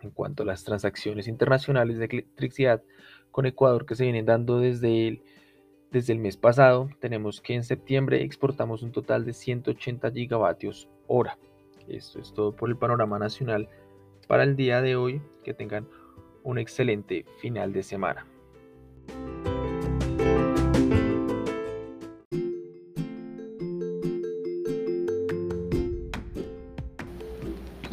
En 0.00 0.10
cuanto 0.10 0.42
a 0.42 0.46
las 0.46 0.64
transacciones 0.64 1.28
internacionales 1.28 1.98
de 1.98 2.06
electricidad 2.06 2.82
con 3.30 3.44
Ecuador 3.46 3.84
que 3.84 3.94
se 3.94 4.04
vienen 4.04 4.24
dando 4.26 4.58
desde 4.58 5.08
el, 5.08 5.22
desde 5.90 6.14
el 6.14 6.18
mes 6.18 6.36
pasado, 6.36 6.88
tenemos 7.00 7.42
que 7.42 7.54
en 7.54 7.64
septiembre 7.64 8.22
exportamos 8.22 8.82
un 8.82 8.92
total 8.92 9.24
de 9.24 9.32
180 9.34 10.10
gigavatios 10.12 10.88
hora. 11.06 11.38
Esto 11.88 12.20
es 12.20 12.32
todo 12.32 12.56
por 12.56 12.70
el 12.70 12.76
panorama 12.76 13.18
nacional 13.18 13.68
para 14.26 14.42
el 14.42 14.56
día 14.56 14.80
de 14.82 14.96
hoy. 14.96 15.22
Que 15.42 15.54
tengan 15.54 15.86
un 16.42 16.58
excelente 16.58 17.24
final 17.40 17.72
de 17.72 17.82
semana. 17.82 18.26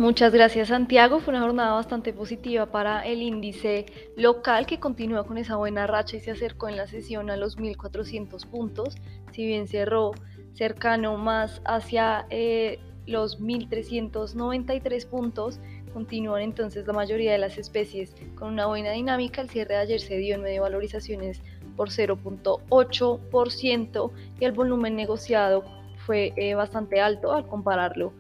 Muchas 0.02 0.34
gracias 0.34 0.70
Santiago, 0.70 1.20
fue 1.20 1.32
una 1.32 1.44
jornada 1.44 1.74
bastante 1.74 2.12
positiva 2.12 2.66
para 2.66 3.06
el 3.06 3.22
índice 3.22 3.86
local 4.18 4.66
que 4.66 4.80
continúa 4.80 5.28
con 5.28 5.38
esa 5.38 5.58
buena 5.58 5.86
racha 5.86 6.18
y 6.18 6.22
se 6.22 6.32
acercó 6.32 6.68
en 6.70 6.76
la 6.76 6.88
sesión 6.88 7.30
a 7.30 7.38
los 7.38 7.60
1.400 7.60 8.48
puntos, 8.48 8.96
si 9.32 9.46
bien 9.46 9.68
cerró 9.68 10.14
cercano 10.54 11.18
más 11.18 11.62
hacia 11.66 12.26
eh, 12.32 12.80
los 13.06 13.40
1.393 13.40 15.06
puntos, 15.08 15.60
Continúan 15.94 16.42
entonces 16.42 16.88
la 16.88 16.94
mayoría 16.94 17.34
de 17.34 17.38
las 17.38 17.58
especies 17.58 18.16
con 18.36 18.54
una 18.54 18.68
buena 18.68 18.92
dinámica. 18.92 19.42
El 19.42 19.50
cierre 19.50 19.76
de 19.76 19.82
ayer 19.82 20.00
se 20.00 20.18
dio 20.18 20.36
en 20.36 20.42
medio 20.42 20.56
de 20.56 20.62
valorizaciones 20.62 21.42
por 21.76 21.90
0.8% 21.90 24.12
y 24.40 24.46
el 24.46 24.52
volumen 24.52 24.96
negociado 24.96 25.64
fue 26.06 26.34
eh, 26.36 26.54
bastante 26.56 27.00
alto 27.00 27.32
al 27.34 27.48
compararlo 27.48 28.14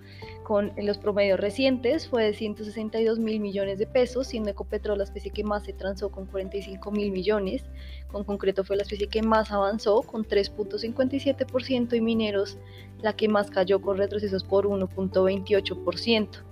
con 0.44 0.72
los 0.75 0.98
promedios 0.98 1.40
recientes, 1.40 2.10
fue 2.10 2.25
de 2.25 2.34
162 2.34 3.20
mil 3.20 3.40
millones 3.40 3.80
de 3.80 3.88
pesos, 3.88 4.28
siendo 4.28 4.50
Ecopetrol 4.50 4.98
la 4.98 5.06
especie 5.06 5.32
que 5.32 5.46
más 5.46 5.63
se 5.63 5.72
transó 5.72 6.12
con 6.12 6.25
45 6.25 6.92
mil 6.92 7.10
millones, 7.12 7.63
con 8.12 8.25
concreto 8.25 8.66
fue 8.66 8.75
la 8.75 8.84
especie 8.84 9.08
que 9.08 9.22
más 9.22 9.50
avanzó 9.51 10.01
con 10.01 10.25
3.57% 10.25 11.96
y 11.96 12.01
Mineros 12.01 12.58
la 13.01 13.13
que 13.13 13.30
más 13.30 13.50
cayó 13.50 13.82
con 13.82 13.98
retrocesos 13.98 14.44
por 14.44 14.68
1.28%. 14.68 16.50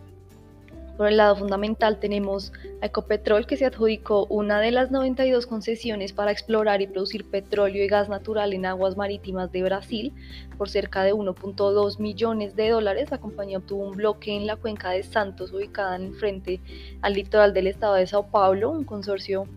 Por 0.99 1.07
el 1.07 1.15
lado 1.15 1.37
fundamental 1.37 1.97
tenemos 1.97 2.51
a 2.81 2.87
Ecopetrol 2.87 3.47
que 3.47 3.55
se 3.55 3.65
adjudicó 3.65 4.25
una 4.25 4.59
de 4.59 4.71
las 4.71 4.91
92 4.91 5.47
concesiones 5.47 6.11
para 6.11 6.33
explorar 6.33 6.81
y 6.81 6.87
producir 6.87 7.23
petróleo 7.23 7.85
y 7.85 7.87
gas 7.87 8.09
natural 8.09 8.51
en 8.51 8.65
aguas 8.65 8.97
marítimas 8.97 9.49
de 9.53 9.63
Brasil 9.63 10.13
por 10.57 10.67
cerca 10.67 11.03
de 11.03 11.13
1.2 11.13 11.99
millones 11.99 12.57
de 12.57 12.67
dólares. 12.67 13.11
La 13.11 13.17
compañía 13.17 13.59
obtuvo 13.59 13.85
un 13.85 13.95
bloque 13.95 14.35
en 14.35 14.45
la 14.45 14.57
cuenca 14.57 14.89
de 14.89 15.03
Santos 15.03 15.53
ubicada 15.53 15.95
en 15.95 16.13
frente 16.15 16.59
al 17.01 17.13
litoral 17.13 17.53
del 17.53 17.67
estado 17.67 17.93
de 17.93 18.05
Sao 18.05 18.27
Paulo, 18.27 18.69
un 18.69 18.83
consorcio 18.83 19.47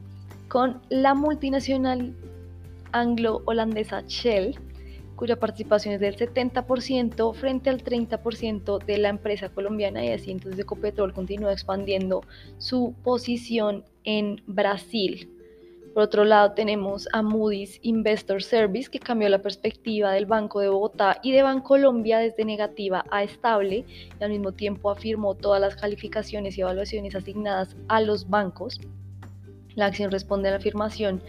con 0.46 0.80
la 0.90 1.14
multinacional 1.14 2.14
anglo-holandesa 2.92 4.04
Shell 4.06 4.60
cuya 5.22 5.38
participación 5.38 5.94
es 5.94 6.00
del 6.00 6.16
70% 6.16 7.32
frente 7.32 7.70
al 7.70 7.84
30% 7.84 8.84
de 8.84 8.98
la 8.98 9.08
empresa 9.08 9.50
colombiana 9.50 10.04
y 10.04 10.08
así 10.08 10.32
entonces 10.32 10.58
Ecopetrol 10.58 11.12
continúa 11.12 11.52
expandiendo 11.52 12.22
su 12.58 12.96
posición 13.04 13.84
en 14.02 14.42
Brasil. 14.48 15.30
Por 15.94 16.02
otro 16.02 16.24
lado 16.24 16.54
tenemos 16.54 17.08
a 17.12 17.22
Moody's 17.22 17.78
Investor 17.82 18.42
Service 18.42 18.90
que 18.90 18.98
cambió 18.98 19.28
la 19.28 19.42
perspectiva 19.42 20.10
del 20.10 20.26
Banco 20.26 20.58
de 20.58 20.70
Bogotá 20.70 21.20
y 21.22 21.30
de 21.30 21.44
Bancolombia 21.44 22.18
desde 22.18 22.44
negativa 22.44 23.04
a 23.08 23.22
estable 23.22 23.84
y 24.18 24.24
al 24.24 24.30
mismo 24.30 24.50
tiempo 24.50 24.90
afirmó 24.90 25.36
todas 25.36 25.60
las 25.60 25.76
calificaciones 25.76 26.58
y 26.58 26.62
evaluaciones 26.62 27.14
asignadas 27.14 27.76
a 27.86 28.00
los 28.00 28.28
bancos. 28.28 28.80
La 29.76 29.86
acción 29.86 30.10
responde 30.10 30.48
a 30.48 30.50
la 30.50 30.56
afirmación 30.58 31.22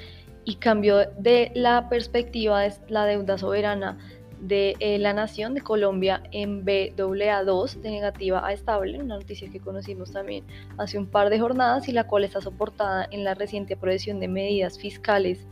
y 0.46 0.56
cambió 0.56 0.98
de 1.18 1.52
la 1.56 1.90
perspectiva 1.90 2.62
de 2.62 2.74
la 2.90 3.06
deuda 3.06 3.38
soberana 3.38 3.98
de 4.44 4.76
eh, 4.80 5.00
la 5.00 5.14
nación 5.14 5.54
de 5.54 5.62
Colombia 5.62 6.22
en 6.32 6.66
BAA2 6.66 7.76
de 7.82 7.92
negativa 7.92 8.46
a 8.46 8.52
estable, 8.52 9.00
una 9.00 9.16
noticia 9.16 9.50
que 9.50 9.62
conocimos 9.62 10.12
también 10.12 10.44
hace 10.78 10.98
un 10.98 11.08
par 11.08 11.30
de 11.30 11.40
jornadas 11.40 11.88
y 11.88 11.94
la 11.94 12.08
cual 12.08 12.26
está 12.26 12.42
soportada 12.42 13.08
en 13.12 13.24
la 13.24 13.36
reciente 13.36 13.76
aprobación 13.76 14.20
de 14.20 14.28
medidas 14.28 14.78
fiscales 14.78 15.48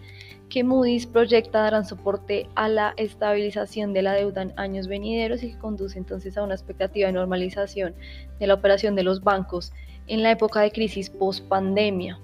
que 0.50 0.66
Moody's 0.66 1.08
proyecta 1.08 1.62
darán 1.62 1.86
soporte 1.86 2.50
a 2.56 2.68
la 2.68 2.94
estabilización 2.98 3.94
de 3.94 4.02
la 4.02 4.14
deuda 4.14 4.42
en 4.42 4.54
años 4.58 4.90
venideros 4.90 5.42
y 5.42 5.54
que 5.54 5.60
conduce 5.60 5.98
entonces 5.98 6.38
a 6.38 6.44
una 6.44 6.56
expectativa 6.56 7.08
de 7.08 7.14
normalización 7.14 7.96
de 8.38 8.48
la 8.48 8.56
operación 8.56 8.98
de 8.98 9.04
los 9.04 9.24
bancos 9.24 9.72
en 10.08 10.22
la 10.22 10.32
época 10.32 10.60
de 10.60 10.72
crisis 10.72 11.10
post 11.10 11.48
pandemia. 11.48 12.20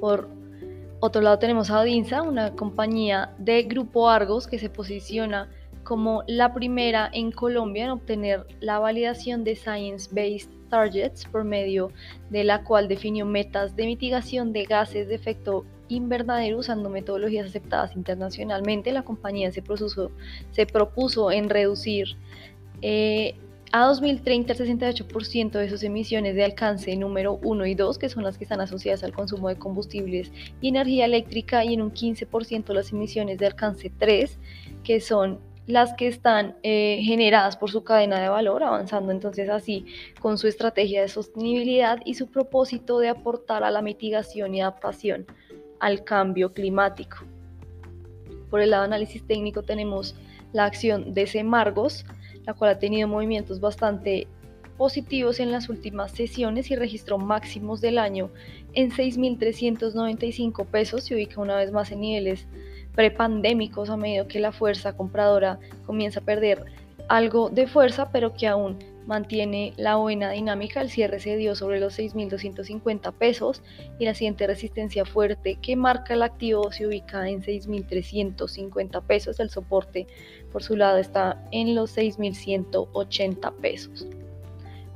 Por 0.00 0.30
otro 1.00 1.22
lado 1.22 1.38
tenemos 1.38 1.70
a 1.70 1.80
Odinsa, 1.80 2.22
una 2.22 2.54
compañía 2.54 3.34
de 3.38 3.62
Grupo 3.62 4.08
Argos 4.08 4.46
que 4.46 4.58
se 4.58 4.68
posiciona 4.68 5.48
como 5.82 6.22
la 6.26 6.52
primera 6.52 7.10
en 7.12 7.32
Colombia 7.32 7.84
en 7.84 7.90
obtener 7.90 8.46
la 8.60 8.78
validación 8.78 9.42
de 9.42 9.56
Science 9.56 10.08
Based 10.12 10.50
Targets 10.68 11.24
por 11.24 11.44
medio 11.44 11.90
de 12.28 12.44
la 12.44 12.62
cual 12.62 12.86
definió 12.86 13.26
metas 13.26 13.74
de 13.76 13.86
mitigación 13.86 14.52
de 14.52 14.64
gases 14.64 15.08
de 15.08 15.14
efecto 15.14 15.64
invernadero 15.88 16.58
usando 16.58 16.88
metodologías 16.88 17.46
aceptadas 17.46 17.96
internacionalmente. 17.96 18.92
La 18.92 19.02
compañía 19.02 19.50
se 19.50 19.62
propuso, 19.62 21.30
en 21.32 21.50
reducir 21.50 22.16
eh, 22.82 23.34
a 23.72 23.86
2030 23.86 24.52
el 24.52 24.58
68% 24.58 25.50
de 25.52 25.70
sus 25.70 25.82
emisiones 25.84 26.34
de 26.34 26.44
alcance 26.44 26.94
número 26.96 27.38
1 27.42 27.66
y 27.66 27.74
2, 27.74 27.98
que 27.98 28.08
son 28.08 28.24
las 28.24 28.36
que 28.36 28.44
están 28.44 28.60
asociadas 28.60 29.04
al 29.04 29.12
consumo 29.12 29.48
de 29.48 29.56
combustibles 29.56 30.32
y 30.60 30.68
energía 30.68 31.04
eléctrica, 31.04 31.64
y 31.64 31.74
en 31.74 31.82
un 31.82 31.92
15% 31.92 32.72
las 32.72 32.92
emisiones 32.92 33.38
de 33.38 33.46
alcance 33.46 33.92
3, 33.96 34.38
que 34.82 35.00
son 35.00 35.38
las 35.66 35.94
que 35.94 36.08
están 36.08 36.56
eh, 36.64 37.00
generadas 37.02 37.56
por 37.56 37.70
su 37.70 37.84
cadena 37.84 38.20
de 38.20 38.28
valor, 38.28 38.64
avanzando 38.64 39.12
entonces 39.12 39.48
así 39.48 39.86
con 40.20 40.36
su 40.36 40.48
estrategia 40.48 41.02
de 41.02 41.08
sostenibilidad 41.08 42.00
y 42.04 42.14
su 42.14 42.26
propósito 42.26 42.98
de 42.98 43.08
aportar 43.08 43.62
a 43.62 43.70
la 43.70 43.82
mitigación 43.82 44.54
y 44.54 44.62
adaptación 44.62 45.26
al 45.78 46.02
cambio 46.02 46.52
climático. 46.52 47.18
Por 48.50 48.60
el 48.62 48.70
lado 48.70 48.82
de 48.82 48.88
análisis 48.88 49.24
técnico 49.24 49.62
tenemos 49.62 50.16
la 50.52 50.64
acción 50.64 51.14
de 51.14 51.28
Semargos, 51.28 52.04
la 52.46 52.54
cual 52.54 52.72
ha 52.72 52.78
tenido 52.78 53.08
movimientos 53.08 53.60
bastante 53.60 54.26
positivos 54.76 55.40
en 55.40 55.52
las 55.52 55.68
últimas 55.68 56.12
sesiones 56.12 56.70
y 56.70 56.76
registró 56.76 57.18
máximos 57.18 57.80
del 57.82 57.98
año 57.98 58.30
en 58.72 58.90
6.395 58.90 60.64
pesos, 60.66 61.04
se 61.04 61.14
ubica 61.14 61.40
una 61.40 61.56
vez 61.56 61.70
más 61.70 61.92
en 61.92 62.00
niveles 62.00 62.46
prepandémicos 62.94 63.90
a 63.90 63.96
medida 63.96 64.26
que 64.26 64.40
la 64.40 64.52
fuerza 64.52 64.96
compradora 64.96 65.58
comienza 65.84 66.20
a 66.20 66.24
perder 66.24 66.64
algo 67.08 67.50
de 67.50 67.66
fuerza, 67.66 68.10
pero 68.10 68.34
que 68.34 68.46
aún 68.46 68.78
mantiene 69.10 69.74
la 69.76 69.96
buena 69.96 70.30
dinámica. 70.30 70.80
El 70.80 70.88
cierre 70.88 71.18
se 71.18 71.36
dio 71.36 71.56
sobre 71.56 71.80
los 71.80 71.98
6.250 71.98 73.12
pesos 73.12 73.60
y 73.98 74.04
la 74.04 74.14
siguiente 74.14 74.46
resistencia 74.46 75.04
fuerte 75.04 75.58
que 75.60 75.74
marca 75.74 76.14
el 76.14 76.22
activo 76.22 76.70
se 76.70 76.86
ubica 76.86 77.28
en 77.28 77.42
6.350 77.42 79.02
pesos. 79.02 79.40
El 79.40 79.50
soporte 79.50 80.06
por 80.52 80.62
su 80.62 80.76
lado 80.76 80.98
está 80.98 81.44
en 81.50 81.74
los 81.74 81.96
6.180 81.96 83.52
pesos. 83.54 84.06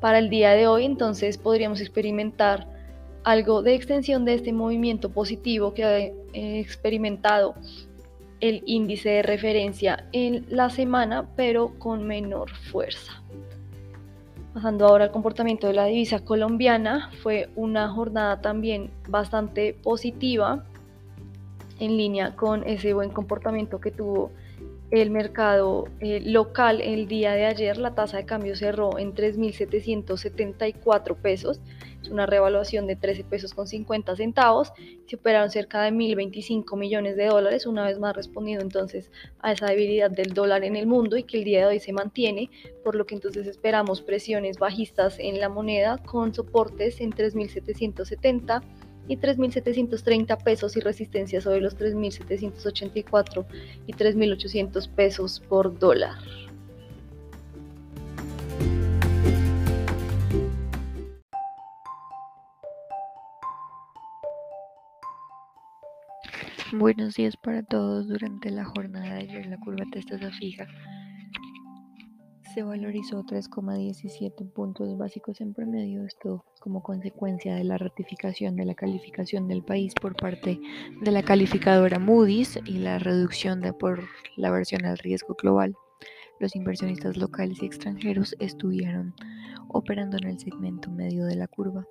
Para 0.01 0.19
el 0.19 0.31
día 0.31 0.53
de 0.53 0.69
hoy 0.69 0.85
entonces 0.85 1.37
podríamos 1.37 1.81
experimentar 1.81 2.69
algo 3.25 3.63
de 3.63 3.75
extensión 3.75 4.25
de 4.25 4.35
este 4.35 4.53
movimiento 4.53 5.11
positivo 5.11 5.75
que 5.75 5.85
ha 5.85 5.99
experimentado 6.33 7.57
el 8.39 8.63
índice 8.67 9.09
de 9.09 9.23
referencia 9.23 10.07
en 10.13 10.47
la 10.51 10.71
semana, 10.71 11.29
pero 11.35 11.77
con 11.79 12.07
menor 12.07 12.51
fuerza. 12.51 13.25
Pasando 14.55 14.87
ahora 14.87 15.07
al 15.07 15.11
comportamiento 15.11 15.67
de 15.67 15.73
la 15.73 15.87
divisa 15.87 16.25
colombiana, 16.25 17.11
fue 17.25 17.51
una 17.57 17.89
jornada 17.89 18.41
también 18.41 18.93
bastante 19.09 19.75
positiva, 19.75 20.65
en 21.81 21.97
línea 21.97 22.37
con 22.37 22.63
ese 22.65 22.95
buen 22.95 23.11
comportamiento 23.11 23.81
que 23.81 23.91
tuvo 23.91 24.31
el 25.01 25.11
mercado 25.11 25.89
eh, 26.01 26.21
local 26.25 26.81
el 26.81 27.07
día 27.09 27.33
de 27.33 27.47
ayer. 27.47 27.79
La 27.79 27.95
tasa 27.95 28.19
de 28.19 28.27
cambio 28.27 28.55
cerró 28.57 28.99
en 28.99 29.15
3.774 29.15 31.17
pesos 31.17 31.61
es 32.05 32.11
una 32.11 32.27
revaluación 32.27 32.87
de 32.87 32.97
13 32.97 33.25
pesos 33.25 33.55
con 33.55 33.67
50 33.67 34.15
centavos, 34.17 34.73
se 35.07 35.17
operaron 35.17 35.51
cerca 35.51 35.83
de 35.83 35.91
1.025 35.91 36.77
millones 36.77 37.17
de 37.17 37.27
dólares, 37.27 37.67
una 37.67 37.85
vez 37.85 37.99
más 37.99 38.15
respondiendo 38.15 38.63
entonces 38.63 39.11
a 39.41 39.53
esa 39.53 39.67
debilidad 39.67 40.11
del 40.11 40.35
dólar 40.35 40.65
en 40.65 40.77
el 40.77 40.87
mundo 40.87 41.17
y 41.17 41.23
que 41.23 41.39
el 41.39 41.45
día 41.45 41.61
de 41.61 41.67
hoy 41.67 41.81
se 41.81 41.95
mantiene, 41.95 42.51
por 42.83 42.95
lo 42.95 43.07
que 43.07 43.15
entonces 43.15 43.47
esperamos 43.47 44.03
presiones 44.03 44.59
bajistas 44.59 45.19
en 45.19 45.41
la 45.41 45.49
moneda 45.49 45.97
con 45.99 46.35
soportes 46.35 47.01
en 47.01 47.13
3.770 47.13 48.63
y 49.09 49.17
3.730 49.17 50.43
pesos 50.43 50.77
y 50.77 50.81
resistencia 50.81 51.41
sobre 51.41 51.61
los 51.61 51.77
3.784 51.79 53.47
y 53.87 53.93
3.800 53.93 54.89
pesos 54.89 55.41
por 55.49 55.79
dólar. 55.79 56.17
Buenos 66.73 67.15
días 67.15 67.37
para 67.37 67.63
todos. 67.63 68.09
Durante 68.09 68.51
la 68.51 68.65
jornada 68.65 69.15
de 69.15 69.21
ayer 69.21 69.47
la 69.47 69.59
curva 69.59 69.85
de 69.93 70.03
tasa 70.03 70.31
fija 70.33 70.67
se 72.55 72.63
valorizó 72.63 73.25
3,17 73.25 74.49
puntos 74.53 74.97
básicos 74.97 75.41
en 75.41 75.55
promedio, 75.55 76.05
esto 76.05 76.45
como 76.61 76.85
consecuencia 76.85 77.57
de 77.57 77.65
la 77.65 77.79
ratificación 77.79 78.55
de 78.55 78.65
la 78.65 78.77
calificación 78.77 79.49
del 79.49 79.65
país 79.65 79.93
por 80.01 80.15
parte 80.15 80.61
de 81.01 81.11
la 81.11 81.25
calificadora 81.25 81.99
Moody's 81.99 82.61
y 82.65 82.79
la 82.79 83.01
reducción 83.01 83.61
de 83.61 83.73
por 83.73 84.05
la 84.37 84.53
versión 84.53 84.85
al 84.85 84.99
riesgo 84.99 85.35
global. 85.35 85.75
Los 86.39 86.55
inversionistas 86.55 87.17
locales 87.17 87.61
y 87.61 87.67
extranjeros 87.67 88.37
estuvieron 88.39 89.15
operando 89.69 90.17
en 90.19 90.29
el 90.29 90.39
segmento 90.39 90.91
medio 90.91 91.27
de 91.27 91.35
la 91.35 91.49
curva. 91.49 91.85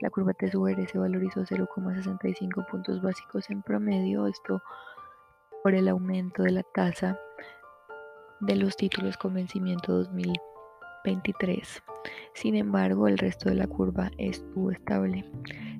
La 0.00 0.10
curva 0.10 0.32
TSUR 0.34 0.88
se 0.88 0.98
valorizó 0.98 1.42
0,65 1.44 2.66
puntos 2.68 3.00
básicos 3.00 3.48
en 3.48 3.62
promedio, 3.62 4.26
esto 4.26 4.60
por 5.62 5.74
el 5.74 5.86
aumento 5.86 6.42
de 6.42 6.50
la 6.50 6.62
tasa 6.74 7.16
de 8.40 8.56
los 8.56 8.76
títulos 8.76 9.16
con 9.16 9.34
vencimiento 9.34 9.92
2023. 9.92 11.82
Sin 12.34 12.56
embargo, 12.56 13.06
el 13.08 13.18
resto 13.18 13.50
de 13.50 13.56
la 13.56 13.66
curva 13.66 14.10
estuvo 14.18 14.70
estable. 14.70 15.24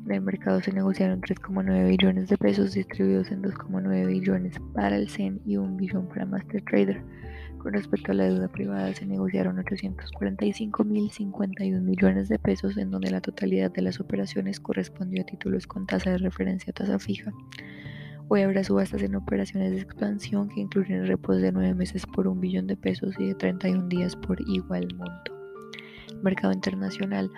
En 0.04 0.12
el 0.12 0.20
mercado 0.20 0.60
se 0.60 0.72
negociaron 0.72 1.20
3,9 1.20 1.88
billones 1.88 2.28
de 2.28 2.36
pesos 2.36 2.72
distribuidos 2.72 3.30
en 3.30 3.42
2,9 3.42 4.06
billones 4.06 4.56
para 4.74 4.96
el 4.96 5.08
CEN 5.08 5.40
y 5.44 5.56
1 5.56 5.76
billón 5.76 6.08
para 6.08 6.26
Master 6.26 6.64
Trader. 6.64 7.00
Con 7.58 7.74
respecto 7.74 8.10
a 8.12 8.14
la 8.14 8.24
deuda 8.24 8.48
privada, 8.48 8.92
se 8.94 9.06
negociaron 9.06 9.58
845.051 9.58 11.82
millones 11.82 12.30
de 12.30 12.38
pesos, 12.38 12.78
en 12.78 12.90
donde 12.90 13.10
la 13.10 13.20
totalidad 13.20 13.70
de 13.70 13.82
las 13.82 14.00
operaciones 14.00 14.60
correspondió 14.60 15.20
a 15.22 15.26
títulos 15.26 15.66
con 15.66 15.86
tasa 15.86 16.10
de 16.10 16.18
referencia 16.18 16.72
tasa 16.72 16.98
fija. 16.98 17.32
Hoy 18.32 18.42
habrá 18.42 18.62
subastas 18.62 19.02
en 19.02 19.16
operaciones 19.16 19.72
de 19.72 19.80
expansión 19.80 20.48
que 20.50 20.60
incluyen 20.60 21.04
repos 21.04 21.40
de 21.40 21.50
9 21.50 21.74
meses 21.74 22.06
por 22.06 22.28
un 22.28 22.40
billón 22.40 22.68
de 22.68 22.76
pesos 22.76 23.12
y 23.18 23.26
de 23.26 23.34
31 23.34 23.88
días 23.88 24.14
por 24.14 24.40
igual 24.48 24.86
monto. 24.94 25.36
El 26.10 26.22
mercado 26.22 26.52
internacional 26.52 27.28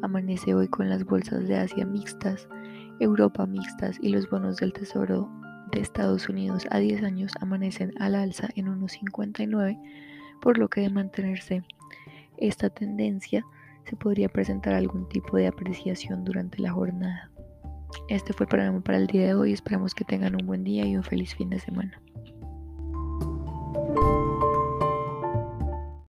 amanece 0.00 0.54
hoy 0.54 0.66
con 0.68 0.88
las 0.88 1.04
bolsas 1.04 1.46
de 1.46 1.58
Asia 1.58 1.84
mixtas, 1.84 2.48
Europa 2.98 3.44
mixtas 3.44 3.98
y 4.00 4.08
los 4.08 4.30
bonos 4.30 4.56
del 4.56 4.72
Tesoro 4.72 5.28
de 5.70 5.80
Estados 5.80 6.30
Unidos 6.30 6.66
a 6.70 6.78
10 6.78 7.02
años 7.02 7.32
amanecen 7.42 7.92
al 8.00 8.14
alza 8.14 8.48
en 8.56 8.68
1,59, 8.68 9.78
por 10.40 10.56
lo 10.56 10.68
que 10.68 10.80
de 10.80 10.88
mantenerse 10.88 11.62
esta 12.38 12.70
tendencia 12.70 13.44
se 13.84 13.96
podría 13.96 14.30
presentar 14.30 14.72
algún 14.72 15.10
tipo 15.10 15.36
de 15.36 15.46
apreciación 15.46 16.24
durante 16.24 16.58
la 16.58 16.72
jornada. 16.72 17.30
Este 18.08 18.32
fue 18.32 18.44
el 18.44 18.48
programa 18.48 18.80
para 18.80 18.98
el 18.98 19.06
día 19.06 19.26
de 19.26 19.34
hoy, 19.34 19.52
esperamos 19.52 19.94
que 19.94 20.04
tengan 20.04 20.34
un 20.34 20.46
buen 20.46 20.64
día 20.64 20.86
y 20.86 20.96
un 20.96 21.02
feliz 21.02 21.34
fin 21.34 21.50
de 21.50 21.58
semana. 21.58 22.00